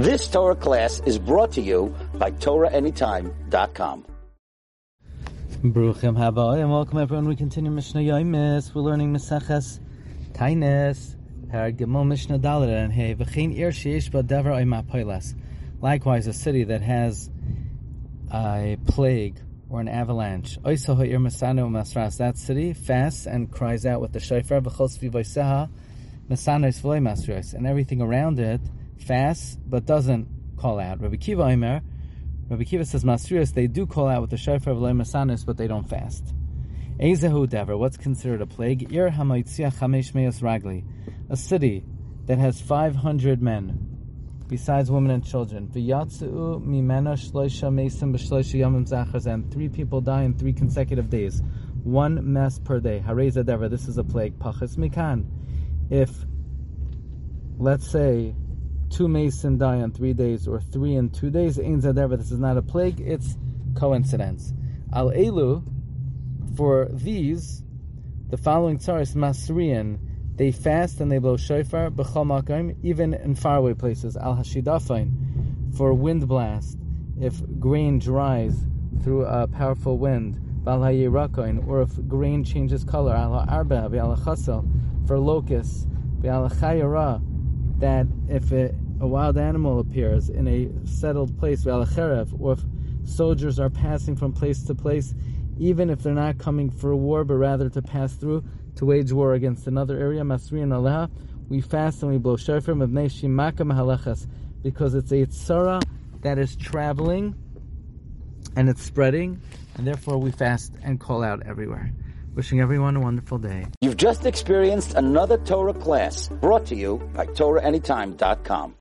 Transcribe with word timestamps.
This 0.00 0.28
Torah 0.28 0.56
class 0.56 1.02
is 1.04 1.18
brought 1.18 1.52
to 1.52 1.60
you 1.60 1.94
by 2.14 2.30
TorahAnytime.com. 2.30 4.06
Bruchim 5.62 6.16
haba 6.16 6.58
and 6.58 6.72
welcome 6.72 6.96
everyone. 6.96 7.28
We 7.28 7.36
continue 7.36 7.70
Mishnah 7.70 8.00
Yomis. 8.00 8.74
We're 8.74 8.80
learning 8.80 9.12
Meseches 9.12 9.78
Taanis, 10.32 11.16
Perek 11.48 11.76
Gimel 11.76 12.06
Mishnah 12.06 12.38
Dalit 12.38 12.70
and 12.70 12.90
Hey 12.90 13.14
V'chein 13.14 13.54
Ir 13.54 13.72
Sheish 13.72 14.10
Ba 14.10 14.22
Dever 14.22 14.52
Oima 14.52 15.34
Likewise, 15.82 16.26
a 16.26 16.32
city 16.32 16.64
that 16.64 16.80
has 16.80 17.28
a 18.32 18.78
plague 18.86 19.38
or 19.68 19.82
an 19.82 19.88
avalanche. 19.88 20.58
Oisaho 20.62 21.06
Ir 21.06 21.18
Masano 21.18 21.68
Masras. 21.68 22.16
That 22.16 22.38
city 22.38 22.72
fasts 22.72 23.26
and 23.26 23.50
cries 23.50 23.84
out 23.84 24.00
with 24.00 24.12
the 24.12 24.20
shofar 24.20 24.62
V'chol 24.62 24.88
Svi 24.88 25.10
Voiseha 25.10 25.68
Masanos 26.30 26.80
V'loi 26.80 27.02
Masras, 27.02 27.52
and 27.52 27.66
everything 27.66 28.00
around 28.00 28.40
it 28.40 28.62
fasts 29.02 29.56
but 29.66 29.86
doesn't 29.86 30.28
call 30.56 30.78
out. 30.78 31.00
Rabbi 31.00 31.16
Akiva 31.16 31.52
Omer, 31.52 31.82
Rabbi 32.48 32.62
Akiva 32.64 32.86
says 32.86 33.04
Masrius, 33.04 33.54
they 33.54 33.66
do 33.66 33.86
call 33.86 34.08
out 34.08 34.20
with 34.20 34.30
the 34.30 34.36
shofar 34.36 34.72
of 34.72 34.78
Masanis, 34.78 35.44
but 35.46 35.56
they 35.56 35.66
don't 35.66 35.88
fast. 35.88 36.34
Ezehu 36.98 37.48
Dever, 37.48 37.76
what's 37.76 37.96
considered 37.96 38.42
a 38.42 38.46
plague? 38.46 38.92
Ir 38.92 39.10
Hamaitzia 39.10 39.72
Chamesh 39.72 40.14
Meos 40.14 40.40
Ragli, 40.40 40.84
a 41.30 41.36
city 41.36 41.82
that 42.26 42.38
has 42.38 42.60
500 42.60 43.40
men, 43.40 43.90
besides 44.48 44.90
women 44.90 45.12
and 45.12 45.24
children. 45.24 45.68
V'yatzu 45.68 46.62
mimena 46.62 47.14
shloisha 47.14 47.72
mesim 47.72 48.14
b'shloisha 48.14 48.60
yamim 48.60 48.86
zachars, 48.86 49.26
and 49.26 49.50
three 49.50 49.68
people 49.68 50.00
die 50.00 50.24
in 50.24 50.34
three 50.34 50.52
consecutive 50.52 51.08
days. 51.08 51.42
One 51.84 52.32
mess 52.32 52.58
per 52.58 52.80
day. 52.80 53.02
Hareza 53.06 53.46
Dever, 53.46 53.70
this 53.70 53.88
is 53.88 53.96
a 53.96 54.04
plague. 54.04 54.38
Pachas 54.38 54.76
mikan. 54.76 55.24
If, 55.88 56.10
let's 57.58 57.90
say, 57.90 58.34
two 58.90 59.08
mason 59.08 59.56
die 59.56 59.80
on 59.80 59.92
three 59.92 60.12
days 60.12 60.46
or 60.46 60.60
three 60.60 60.96
in 60.96 61.10
two 61.10 61.30
days, 61.30 61.58
Ein 61.58 61.80
Zadever, 61.80 62.18
this 62.18 62.30
is 62.30 62.38
not 62.38 62.56
a 62.56 62.62
plague, 62.62 63.00
it's 63.00 63.36
coincidence. 63.74 64.52
Al 64.92 65.10
Elu, 65.10 65.62
for 66.56 66.88
these, 66.90 67.62
the 68.28 68.36
following 68.36 68.78
tzaris, 68.78 69.14
Masrian, 69.14 69.98
they 70.36 70.50
fast 70.50 71.00
and 71.00 71.10
they 71.10 71.18
blow 71.18 71.36
shofar, 71.36 71.90
b'chol 71.90 72.26
makim, 72.26 72.76
even 72.82 73.14
in 73.14 73.34
faraway 73.34 73.74
places. 73.74 74.16
Al 74.16 74.36
Hashidafain, 74.36 75.76
for 75.76 75.94
wind 75.94 76.26
blast, 76.26 76.78
if 77.20 77.40
grain 77.58 77.98
dries 77.98 78.56
through 79.02 79.24
a 79.24 79.46
powerful 79.46 79.98
wind, 79.98 80.64
Bal 80.64 80.82
or 80.82 81.82
if 81.82 82.08
grain 82.08 82.44
changes 82.44 82.84
color, 82.84 83.14
Al 83.14 83.34
Arba, 83.34 83.90
Al 83.94 84.16
Chasel, 84.16 84.66
for 85.06 85.18
locusts, 85.18 85.86
Al 86.24 86.50
Chayara, 86.50 87.22
that 87.78 88.06
if 88.28 88.52
it, 88.52 88.74
a 89.00 89.06
wild 89.06 89.38
animal 89.38 89.80
appears 89.80 90.28
in 90.28 90.46
a 90.46 90.68
settled 90.86 91.36
place, 91.38 91.66
or 91.66 91.82
if 91.82 92.60
soldiers 93.04 93.58
are 93.58 93.70
passing 93.70 94.14
from 94.14 94.32
place 94.32 94.62
to 94.64 94.74
place, 94.74 95.14
even 95.58 95.90
if 95.90 96.02
they're 96.02 96.14
not 96.14 96.38
coming 96.38 96.70
for 96.70 96.94
war, 96.94 97.24
but 97.24 97.34
rather 97.34 97.68
to 97.70 97.82
pass 97.82 98.14
through 98.14 98.44
to 98.76 98.84
wage 98.84 99.12
war 99.12 99.34
against 99.34 99.66
another 99.66 99.98
area, 99.98 100.22
Masri 100.22 100.62
and 100.62 100.72
Allah, 100.72 101.10
we 101.48 101.60
fast 101.60 102.02
and 102.02 102.12
we 102.12 102.18
blow 102.18 102.36
shofar 102.36 102.74
because 104.62 104.94
it's 104.94 105.12
a 105.12 105.26
tzara 105.26 105.82
that 106.22 106.38
is 106.38 106.54
traveling 106.56 107.34
and 108.56 108.68
it's 108.68 108.82
spreading, 108.82 109.40
and 109.76 109.86
therefore 109.86 110.18
we 110.18 110.30
fast 110.30 110.72
and 110.82 111.00
call 111.00 111.22
out 111.22 111.42
everywhere. 111.46 111.92
Wishing 112.34 112.60
everyone 112.60 112.96
a 112.96 113.00
wonderful 113.00 113.38
day. 113.38 113.66
You've 113.80 113.96
just 113.96 114.24
experienced 114.24 114.94
another 114.94 115.38
Torah 115.38 115.74
class 115.74 116.28
brought 116.28 116.66
to 116.66 116.76
you 116.76 116.98
by 117.12 117.26
TorahAnytime.com. 117.26 118.76